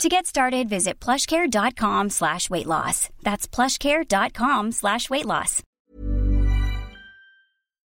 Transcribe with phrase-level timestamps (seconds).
[0.00, 3.08] To get started, visit plushcare.com slash weight loss.
[3.22, 5.62] That's plushcare.com slash weight loss.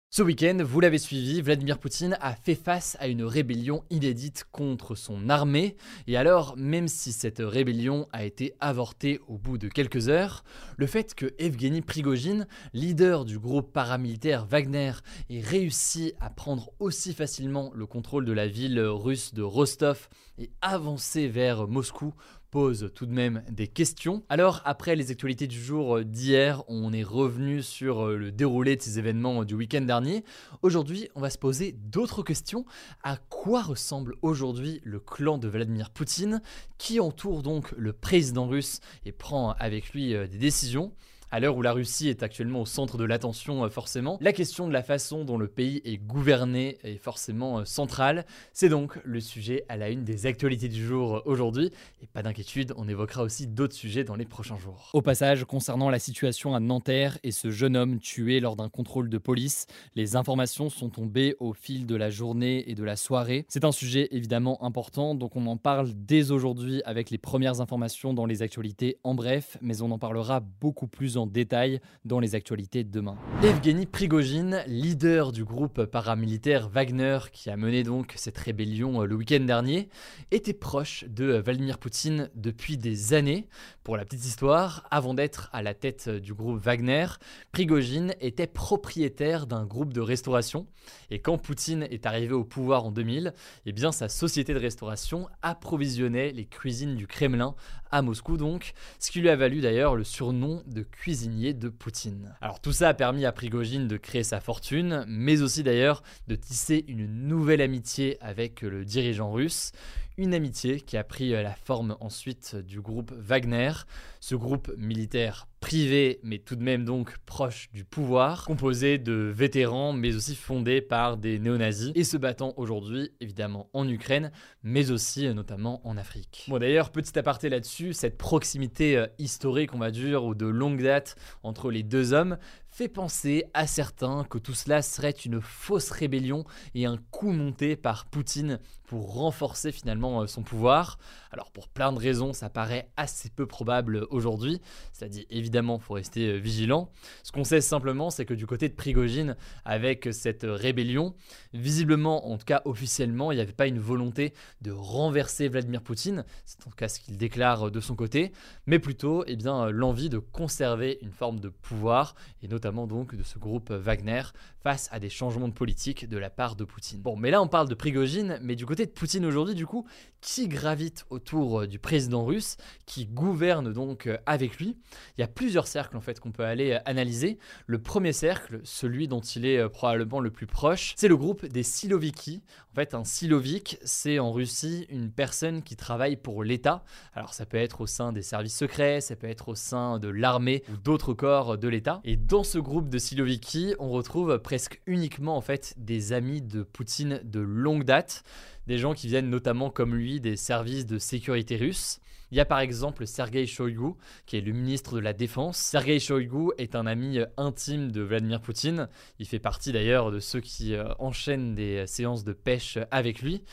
[0.10, 4.96] Ce week-end, vous l'avez suivi, Vladimir Poutine a fait face à une rébellion inédite contre
[4.96, 5.76] son armée.
[6.08, 10.46] Et alors, même si cette rébellion a été avortée au bout de quelques heures,
[10.78, 14.94] le fait que Evgeny Prigogine, leader du groupe paramilitaire Wagner,
[15.30, 20.08] ait réussi à prendre aussi facilement le contrôle de la ville russe de Rostov
[20.38, 22.14] et avancer vers Moscou
[22.52, 24.24] pose tout de même des questions.
[24.30, 29.00] Alors, après les actualités du jour d'hier, on est revenu sur le déroulé de ces
[29.00, 30.24] événements du week-end dernier.
[30.62, 32.66] Aujourd'hui, on va se poser d'autres questions.
[33.04, 36.42] À quoi ressemble aujourd'hui le clan de Vladimir Poutine?
[36.78, 40.94] Qui entoure donc le président russe et prend avec lui euh, des décisions?
[41.30, 44.68] À l'heure où la Russie est actuellement au centre de l'attention, euh, forcément, la question
[44.68, 48.26] de la façon dont le pays est gouverné est forcément euh, centrale.
[48.54, 51.72] C'est donc le sujet à la une des actualités du jour euh, aujourd'hui.
[52.02, 54.90] Et pas d'inquiétude, on évoquera aussi d'autres sujets dans les prochains jours.
[54.94, 59.10] Au passage, concernant la situation à Nanterre et ce jeune homme tué lors d'un contrôle
[59.10, 63.46] de police, les informations sont tombées au fil de la journée et de la soirée.
[63.50, 68.14] C'est un sujet évidemment important, donc on en parle dès aujourd'hui avec les premières informations
[68.14, 72.36] dans les actualités en bref, mais on en parlera beaucoup plus en détail dans les
[72.36, 73.18] actualités de demain.
[73.44, 79.16] Evgeny Prigogine, leader du groupe paramilitaire Wagner qui a mené donc cette rébellion euh, le
[79.16, 79.90] week-end dernier,
[80.32, 83.48] était proche de Vladimir Poutine depuis des années.
[83.84, 87.08] Pour la petite histoire, avant d'être à la tête du groupe Wagner,
[87.52, 90.68] Prigogine était propriétaire d'un groupe de restauration
[91.10, 93.34] et quand Poutine est arrivé au pouvoir en 2000,
[93.66, 97.56] eh bien sa société de restauration approvisionnait les cuisines du Kremlin
[97.92, 102.36] à Moscou donc, ce qui lui a valu d'ailleurs le surnom de cuisinier de Poutine.
[102.42, 106.36] Alors tout ça a permis à Prigogine de créer sa fortune, mais aussi d'ailleurs de
[106.36, 109.72] tisser une nouvelle amitié avec le dirigeant russe,
[110.18, 113.72] une amitié qui a pris la forme ensuite du groupe Wagner,
[114.20, 119.94] ce groupe militaire privé mais tout de même donc proche du pouvoir, composé de vétérans
[119.94, 124.32] mais aussi fondé par des néo-nazis et se battant aujourd'hui évidemment en Ukraine
[124.64, 126.46] mais aussi euh, notamment en Afrique.
[126.48, 130.82] Bon d'ailleurs petit aparté là-dessus, cette proximité euh, historique on va dire ou de longue
[130.82, 132.38] date entre les deux hommes
[132.78, 137.76] fait penser à certains que tout cela serait une fausse rébellion et un coup monté
[137.76, 141.00] par Poutine pour renforcer finalement euh, son pouvoir.
[141.32, 144.62] Alors pour plein de raisons, ça paraît assez peu probable aujourd'hui.
[144.94, 146.90] Cela dit, évidemment, faut rester euh, vigilant.
[147.24, 151.16] Ce qu'on sait simplement, c'est que du côté de Prigogine, avec cette rébellion,
[151.54, 156.26] visiblement, en tout cas officiellement, il n'y avait pas une volonté de renverser Vladimir Poutine.
[156.46, 158.34] C'est en tout cas ce qu'il déclare de son côté,
[158.66, 163.24] mais plutôt, eh bien, l'envie de conserver une forme de pouvoir et notamment donc de
[163.24, 164.24] ce groupe Wagner
[164.62, 167.00] face à des changements de politique de la part de Poutine.
[167.00, 169.88] Bon, mais là, on parle de Prigogine, mais du côté de Poutine aujourd'hui, du coup,
[170.20, 174.78] qui gravite autour euh, du président russe, qui gouverne donc euh, avec lui?
[175.18, 177.38] Il y a plusieurs cercles en fait qu'on peut aller euh, analyser.
[177.68, 181.62] Le premier cercle, celui dont il est probablement le plus proche, c'est le groupe des
[181.62, 182.42] Siloviki.
[182.72, 186.84] En fait, un Silovik, c'est en Russie une personne qui travaille pour l'État.
[187.14, 190.08] Alors ça peut être au sein des services secrets, ça peut être au sein de
[190.08, 192.02] l'armée ou d'autres corps de l'État.
[192.04, 196.64] Et dans ce groupe de Siloviki, on retrouve presque uniquement en fait des amis de
[196.64, 198.24] Poutine de longue date
[198.68, 202.00] des gens qui viennent notamment comme lui des services de sécurité russes.
[202.32, 203.94] Il y a par exemple Sergei Shoigu,
[204.26, 205.58] qui est le ministre de la Défense.
[205.58, 208.90] Sergei Shoigu est un ami intime de Vladimir Poutine.
[209.20, 213.44] Il fait partie d'ailleurs de ceux qui euh, enchaînent des séances de pêche avec lui.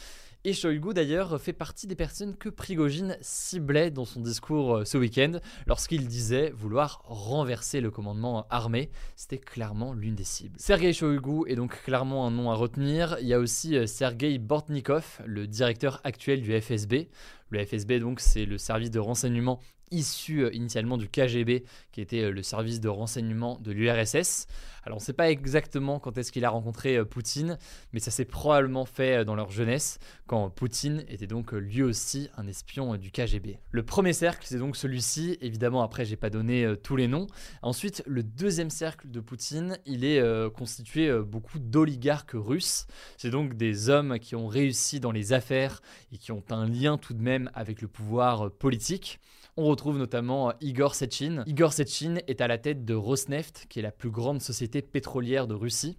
[0.47, 4.99] Et Shoigu d'ailleurs fait partie des personnes que Prigogine ciblait dans son discours euh, ce
[4.99, 8.91] week-end lorsqu'il disait vouloir renverser le commandement armé.
[9.17, 10.55] C'était clairement l'une des cibles.
[10.59, 13.17] Sergei Shoigu est donc clairement un nom à retenir.
[13.23, 17.09] Il y a aussi euh, Sergei Bortnikov, le directeur actuel du FSB.
[17.55, 19.61] Le FSB donc c'est le service de renseignement
[19.95, 24.47] issu euh, initialement du KGB, qui était le service de renseignement de l'URSS.
[24.87, 27.59] Alors on ne sait pas exactement quand est-ce qu'il a rencontré euh, Poutine,
[27.93, 31.83] mais ça s'est probablement fait euh, dans leur jeunesse, quand Poutine était donc euh, lui
[31.83, 33.59] aussi un espion du KGB.
[33.71, 37.27] Le premier cercle, c'est donc celui-ci, évidemment après j'ai pas donné tous les noms.
[37.63, 42.87] Ensuite, le deuxième cercle de Poutine, il est constitué beaucoup d'oligarques russes.
[43.17, 45.81] C'est donc des hommes qui ont réussi dans les affaires
[46.13, 49.21] et qui ont un lien tout de même avec le pouvoir politique.
[49.57, 51.45] On retrouve notamment Igor Sechin.
[51.47, 55.47] Igor Sechin est à la tête de Rosneft, qui est la plus grande société pétrolière
[55.47, 55.97] de Russie.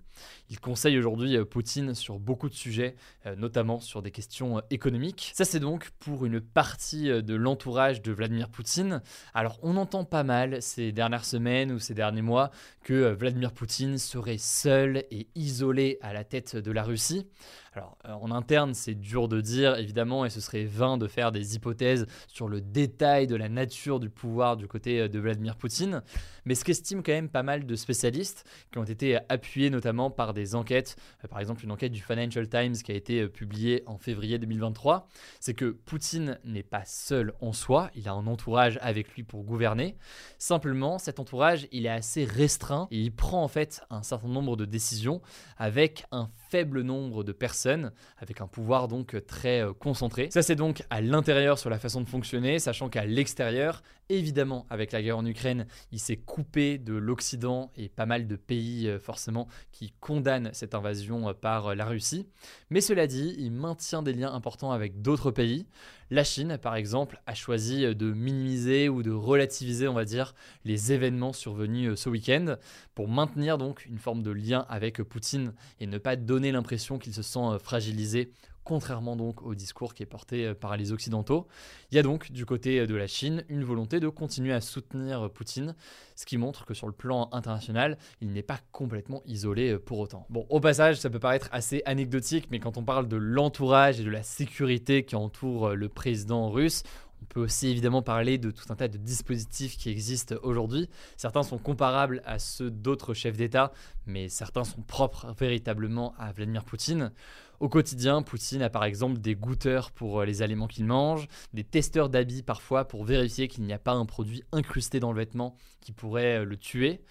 [0.50, 2.96] Il conseille aujourd'hui euh, Poutine sur beaucoup de sujets,
[3.26, 5.32] euh, notamment sur des questions euh, économiques.
[5.36, 9.02] Ça, c'est donc pour une partie de l'entourage de Vladimir Poutine.
[9.34, 12.52] Alors, on entend pas mal ces dernières semaines ou ces derniers mois
[12.84, 17.28] que Vladimir Poutine serait seul et isolé à la tête de la Russie.
[17.74, 21.56] Alors, en interne, c'est dur de dire, évidemment, et ce serait vain de faire des
[21.56, 26.02] hypothèses sur le détail de la nature du pouvoir du côté de Vladimir Poutine.
[26.46, 30.34] Mais ce qu'estiment quand même pas mal de spécialistes, qui ont été appuyés notamment par
[30.34, 33.84] des enquêtes, euh, par exemple une enquête du Financial Times qui a été euh, publiée
[33.86, 35.08] en février 2023,
[35.40, 39.44] c'est que Poutine n'est pas seul en soi, il a un entourage avec lui pour
[39.44, 39.96] gouverner.
[40.38, 44.56] Simplement, cet entourage, il est assez restreint et il prend en fait un certain nombre
[44.56, 45.22] de décisions
[45.58, 50.30] avec un faible nombre de personnes, avec un pouvoir donc très euh, concentré.
[50.32, 54.94] Ça c'est donc à l'intérieur sur la façon de fonctionner, sachant qu'à l'extérieur, évidemment avec
[54.94, 59.50] la guerre en Ukraine, il s'est coupé de l'Occident et pas mal de pays forcément
[59.74, 62.26] qui condamne cette invasion euh, par euh, la Russie.
[62.70, 65.66] Mais cela dit, il maintient des liens importants avec d'autres pays.
[66.12, 70.36] La Chine, par exemple, a choisi euh, de minimiser ou de relativiser, on va dire,
[70.64, 72.58] les événements survenus ce week-end
[72.94, 77.14] pour maintenir donc une forme de lien avec Poutine et ne pas donner l'impression qu'il
[77.14, 78.32] se sent fragilisé
[78.66, 81.48] contrairement donc au discours qui est porté euh, par les Occidentaux.
[81.92, 84.60] Il y a donc du côté euh, de la Chine une volonté de continuer à
[84.60, 85.76] soutenir euh, Poutine,
[86.16, 90.26] ce qui montre que sur le plan international, il n'est pas complètement isolé pour autant.
[90.30, 94.04] Bon, au passage, ça peut paraître assez anecdotique, mais quand on parle de l'entourage et
[94.04, 96.84] de la sécurité qui entoure le président russe,
[97.22, 100.90] on peut aussi évidemment parler de tout un tas de dispositifs qui existent aujourd'hui.
[101.18, 103.72] Certains sont comparables à ceux d'autres chefs d'État,
[104.06, 107.12] mais certains sont propres véritablement à Vladimir Poutine.
[107.60, 111.64] Au quotidien, Poutine a par exemple des goûteurs pour euh, les aliments qu'il mange, des
[111.64, 115.56] testeurs d'habits parfois pour vérifier qu'il n'y a pas un produit incrusté dans le vêtement
[115.80, 117.02] qui pourrait euh, le tuer.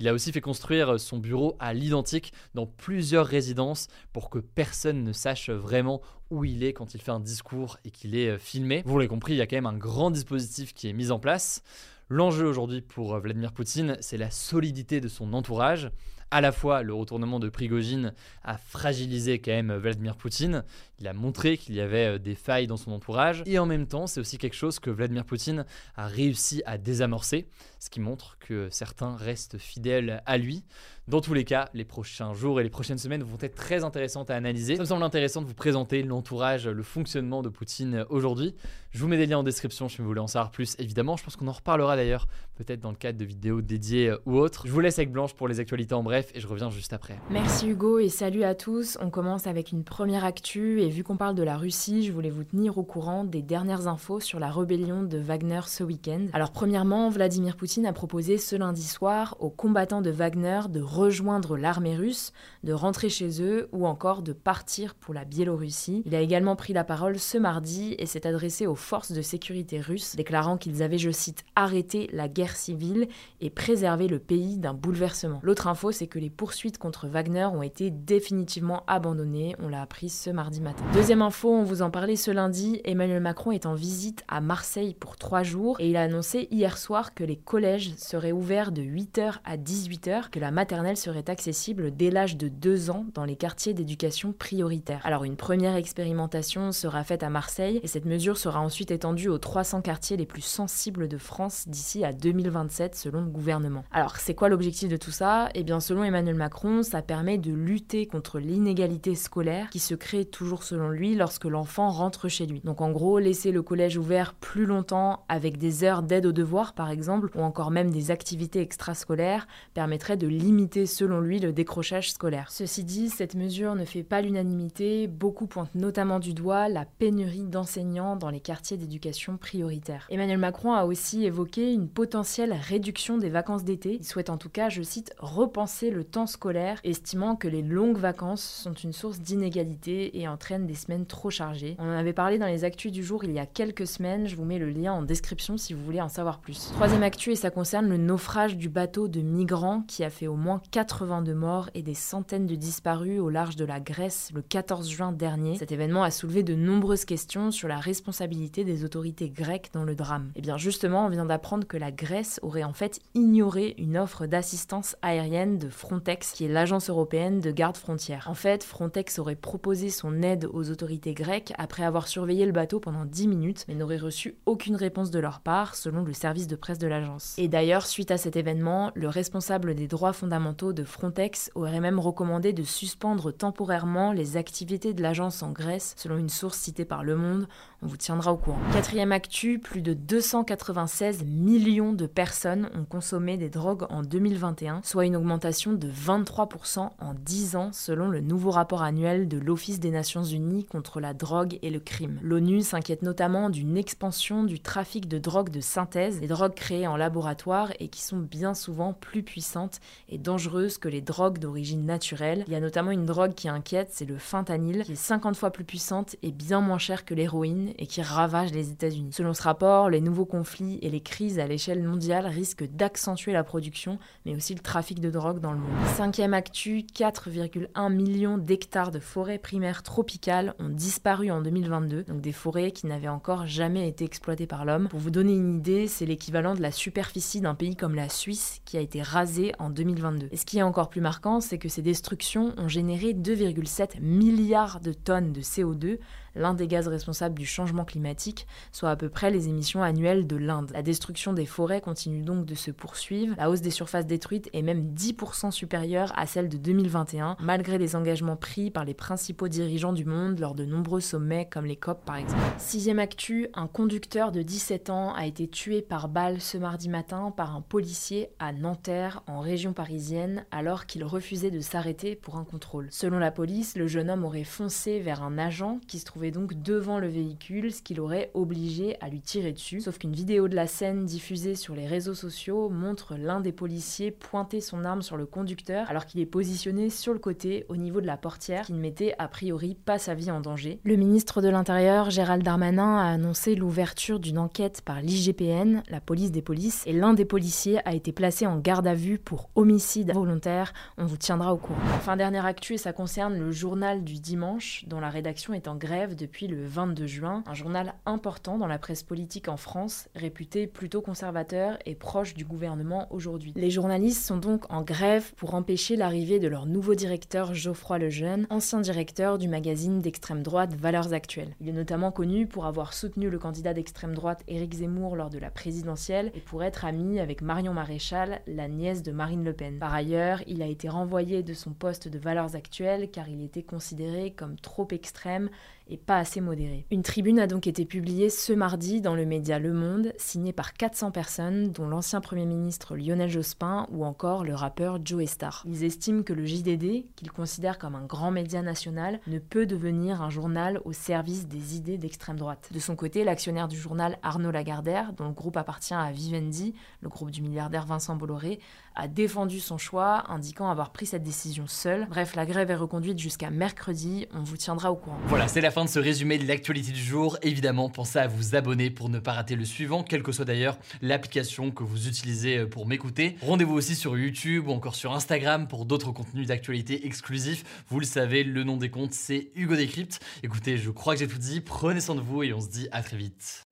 [0.00, 4.40] Il a aussi fait construire euh, son bureau à l'identique dans plusieurs résidences pour que
[4.40, 6.00] personne ne sache vraiment
[6.30, 8.82] où il est quand il fait un discours et qu'il est filmé.
[8.84, 11.18] Vous l'avez compris, il y a quand même un grand dispositif qui est mis en
[11.18, 11.62] place.
[12.08, 15.90] L'enjeu aujourd'hui pour Vladimir Poutine, c'est la solidité de son entourage
[16.32, 20.64] à la fois le retournement de Prigogine a fragilisé quand même Vladimir Poutine,
[20.98, 23.86] il a montré qu'il y avait euh, des failles dans son entourage, et en même
[23.86, 27.46] temps c'est aussi quelque chose que Vladimir Poutine a réussi à désamorcer,
[27.78, 30.64] ce qui montre que certains restent fidèles à lui.
[31.08, 34.30] Dans tous les cas, les prochains jours et les prochaines semaines vont être très intéressantes
[34.30, 34.76] à analyser.
[34.76, 38.54] Ça me semble intéressant de vous présenter l'entourage, le fonctionnement de Poutine aujourd'hui.
[38.92, 41.16] Je vous mets des liens en description si vous voulez en savoir plus, évidemment.
[41.16, 44.36] Je pense qu'on en reparlera d'ailleurs, peut-être dans le cadre de vidéos dédiées euh, ou
[44.36, 44.66] autres.
[44.66, 47.18] Je vous laisse avec Blanche pour les actualités en bref et je reviens juste après.
[47.30, 48.96] Merci Hugo et salut à tous.
[49.00, 52.30] On commence avec une première actu et vu qu'on parle de la Russie, je voulais
[52.30, 56.26] vous tenir au courant des dernières infos sur la rébellion de Wagner ce week-end.
[56.32, 61.56] Alors premièrement, Vladimir Poutine a proposé ce lundi soir aux combattants de Wagner de rejoindre
[61.56, 66.02] l'armée russe, de rentrer chez eux ou encore de partir pour la Biélorussie.
[66.06, 69.80] Il a également pris la parole ce mardi et s'est adressé aux forces de sécurité
[69.80, 73.08] russes, déclarant qu'ils avaient, je cite, arrêté la guerre civile
[73.40, 75.40] et préservé le pays d'un bouleversement.
[75.42, 80.10] L'autre info, c'est que les poursuites contre Wagner ont été définitivement abandonnées, on l'a appris
[80.10, 80.84] ce mardi matin.
[80.92, 84.94] Deuxième info, on vous en parlait ce lundi, Emmanuel Macron est en visite à Marseille
[84.94, 88.82] pour trois jours et il a annoncé hier soir que les collèges seraient ouverts de
[88.82, 93.36] 8h à 18h, que la maternelle serait accessible dès l'âge de 2 ans dans les
[93.36, 95.00] quartiers d'éducation prioritaire.
[95.04, 99.38] Alors une première expérimentation sera faite à Marseille et cette mesure sera ensuite étendue aux
[99.38, 103.84] 300 quartiers les plus sensibles de France d'ici à 2027 selon le gouvernement.
[103.92, 105.48] Alors c'est quoi l'objectif de tout ça?
[105.54, 110.24] Eh bien selon Emmanuel Macron, ça permet de lutter contre l'inégalité scolaire qui se crée
[110.24, 112.60] toujours selon lui lorsque l'enfant rentre chez lui.
[112.64, 116.72] Donc en gros, laisser le collège ouvert plus longtemps avec des heures d'aide aux devoirs
[116.72, 122.12] par exemple ou encore même des activités extrascolaires permettrait de limiter selon lui le décrochage
[122.12, 122.50] scolaire.
[122.50, 127.44] Ceci dit, cette mesure ne fait pas l'unanimité, beaucoup pointent notamment du doigt la pénurie
[127.44, 130.06] d'enseignants dans les quartiers d'éducation prioritaire.
[130.10, 133.98] Emmanuel Macron a aussi évoqué une potentielle réduction des vacances d'été.
[134.00, 137.98] Il souhaite en tout cas, je cite, repenser le temps scolaire, estimant que les longues
[137.98, 141.76] vacances sont une source d'inégalité et entraînent des semaines trop chargées.
[141.78, 144.36] On en avait parlé dans les actus du jour il y a quelques semaines, je
[144.36, 146.70] vous mets le lien en description si vous voulez en savoir plus.
[146.74, 150.36] Troisième actu et ça concerne le naufrage du bateau de migrants qui a fait au
[150.36, 154.88] moins 82 morts et des centaines de disparus au large de la Grèce le 14
[154.88, 155.56] juin dernier.
[155.56, 159.94] Cet événement a soulevé de nombreuses questions sur la responsabilité des autorités grecques dans le
[159.94, 160.30] drame.
[160.34, 163.96] Et eh bien justement, on vient d'apprendre que la Grèce aurait en fait ignoré une
[163.96, 168.26] offre d'assistance aérienne de Frontex, qui est l'agence européenne de garde frontière.
[168.28, 172.80] En fait, Frontex aurait proposé son aide aux autorités grecques après avoir surveillé le bateau
[172.80, 176.56] pendant 10 minutes, mais n'aurait reçu aucune réponse de leur part, selon le service de
[176.56, 177.34] presse de l'agence.
[177.38, 181.98] Et d'ailleurs, suite à cet événement, le responsable des droits fondamentaux de Frontex aurait même
[181.98, 187.02] recommandé de suspendre temporairement les activités de l'agence en Grèce, selon une source citée par
[187.04, 187.48] Le Monde.
[187.80, 188.58] On vous tiendra au courant.
[188.72, 195.06] Quatrième actu, plus de 296 millions de personnes ont consommé des drogues en 2021, soit
[195.06, 199.90] une augmentation de 23% en 10 ans selon le nouveau rapport annuel de l'Office des
[199.90, 202.20] Nations Unies contre la drogue et le crime.
[202.22, 206.96] L'ONU s'inquiète notamment d'une expansion du trafic de drogues de synthèse, des drogues créées en
[206.96, 210.41] laboratoire et qui sont bien souvent plus puissantes et dangereuses
[210.80, 212.44] que les drogues d'origine naturelle.
[212.46, 215.50] Il y a notamment une drogue qui inquiète, c'est le fentanyl, qui est 50 fois
[215.50, 219.12] plus puissante et bien moins chère que l'héroïne et qui ravage les États-Unis.
[219.12, 223.44] Selon ce rapport, les nouveaux conflits et les crises à l'échelle mondiale risquent d'accentuer la
[223.44, 225.70] production, mais aussi le trafic de drogue dans le monde.
[225.96, 232.32] Cinquième actu, 4,1 millions d'hectares de forêts primaires tropicales ont disparu en 2022, donc des
[232.32, 234.88] forêts qui n'avaient encore jamais été exploitées par l'homme.
[234.88, 238.60] Pour vous donner une idée, c'est l'équivalent de la superficie d'un pays comme la Suisse
[238.64, 240.28] qui a été rasée en 2022.
[240.32, 244.80] Et ce qui est encore plus marquant, c'est que ces destructions ont généré 2,7 milliards
[244.80, 245.98] de tonnes de CO2,
[246.34, 250.36] l'un des gaz responsables du changement climatique, soit à peu près les émissions annuelles de
[250.36, 250.70] l'Inde.
[250.72, 254.62] La destruction des forêts continue donc de se poursuivre, la hausse des surfaces détruites est
[254.62, 259.92] même 10% supérieure à celle de 2021, malgré les engagements pris par les principaux dirigeants
[259.92, 262.40] du monde lors de nombreux sommets comme les COP par exemple.
[262.56, 267.30] Sixième actu, un conducteur de 17 ans a été tué par balle ce mardi matin
[267.36, 272.44] par un policier à Nanterre, en région parisienne, alors qu'il refusait de s'arrêter pour un
[272.44, 272.88] contrôle.
[272.90, 276.54] Selon la police, le jeune homme aurait foncé vers un agent qui se trouvait donc
[276.62, 279.80] devant le véhicule, ce qui l'aurait obligé à lui tirer dessus.
[279.80, 284.10] Sauf qu'une vidéo de la scène diffusée sur les réseaux sociaux montre l'un des policiers
[284.10, 288.00] pointer son arme sur le conducteur alors qu'il est positionné sur le côté au niveau
[288.00, 290.80] de la portière qui ne mettait a priori pas sa vie en danger.
[290.84, 296.32] Le ministre de l'Intérieur, Gérald Darmanin, a annoncé l'ouverture d'une enquête par l'IGPN, la police
[296.32, 300.01] des polices, et l'un des policiers a été placé en garde à vue pour homicide
[300.10, 300.72] volontaire.
[300.98, 301.78] On vous tiendra au courant.
[301.94, 305.76] Enfin, dernière actu, et ça concerne le journal du dimanche, dont la rédaction est en
[305.76, 310.66] grève depuis le 22 juin, un journal important dans la presse politique en France, réputé
[310.66, 313.52] plutôt conservateur et proche du gouvernement aujourd'hui.
[313.56, 318.46] Les journalistes sont donc en grève pour empêcher l'arrivée de leur nouveau directeur Geoffroy Lejeune,
[318.50, 321.54] ancien directeur du magazine d'extrême droite Valeurs Actuelles.
[321.60, 325.38] Il est notamment connu pour avoir soutenu le candidat d'extrême droite Éric Zemmour lors de
[325.38, 329.78] la présidentielle et pour être ami avec Marion Maréchal, la nièce de Marine Le Pen.
[329.92, 334.32] Ailleurs, il a été renvoyé de son poste de Valeurs Actuelles car il était considéré
[334.32, 335.50] comme trop extrême
[335.96, 336.86] pas assez modéré.
[336.90, 340.72] Une tribune a donc été publiée ce mardi dans le média Le Monde, signée par
[340.72, 345.64] 400 personnes, dont l'ancien Premier ministre Lionel Jospin ou encore le rappeur Joe Star.
[345.66, 350.22] Ils estiment que le JDD, qu'ils considèrent comme un grand média national, ne peut devenir
[350.22, 352.68] un journal au service des idées d'extrême droite.
[352.72, 357.08] De son côté, l'actionnaire du journal Arnaud Lagardère, dont le groupe appartient à Vivendi, le
[357.08, 358.60] groupe du milliardaire Vincent Bolloré,
[358.94, 362.06] a défendu son choix, indiquant avoir pris cette décision seul.
[362.10, 365.18] Bref, la grève est reconduite jusqu'à mercredi, on vous tiendra au courant.
[365.26, 367.38] Voilà, c'est la fin de ce résumé de l'actualité du jour.
[367.42, 370.78] Évidemment, pensez à vous abonner pour ne pas rater le suivant, quelle que soit d'ailleurs
[371.00, 373.36] l'application que vous utilisez euh, pour m'écouter.
[373.42, 377.64] Rendez-vous aussi sur YouTube ou encore sur Instagram pour d'autres contenus d'actualité exclusifs.
[377.88, 380.20] Vous le savez, le nom des comptes, c'est Hugo Décrypte.
[380.42, 381.60] Écoutez, je crois que j'ai tout dit.
[381.60, 383.71] Prenez soin de vous et on se dit à très vite.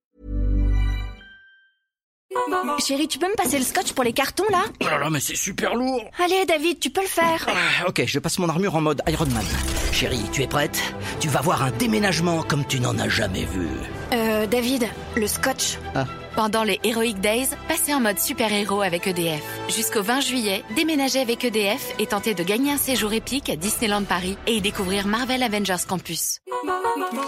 [2.86, 5.18] Chérie, tu peux me passer le scotch pour les cartons là Oh là là, mais
[5.20, 8.76] c'est super lourd Allez, David, tu peux le faire Ah, Ok, je passe mon armure
[8.76, 9.44] en mode Iron Man.
[9.92, 10.80] Chérie, tu es prête?
[11.18, 13.66] Tu vas voir un déménagement comme tu n'en as jamais vu.
[14.12, 14.19] Euh,
[14.50, 15.78] David, le scotch.
[15.94, 16.06] Ah.
[16.36, 19.42] Pendant les Heroic Days, passez en mode super-héros avec EDF.
[19.68, 24.04] Jusqu'au 20 juillet, déménagez avec EDF et tentez de gagner un séjour épique à Disneyland
[24.04, 26.38] Paris et y découvrir Marvel Avengers Campus.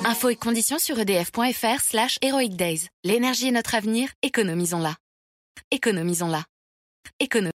[0.05, 2.87] Infos et conditions sur edf.fr slash Heroic Days.
[3.05, 4.95] L'énergie est notre avenir, économisons-la.
[5.71, 6.45] Économisons-la.
[7.21, 7.51] Économ-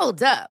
[0.00, 0.53] Hold up.